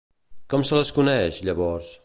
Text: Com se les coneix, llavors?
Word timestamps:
Com 0.53 0.63
se 0.69 0.79
les 0.79 0.93
coneix, 0.97 1.43
llavors? 1.51 1.95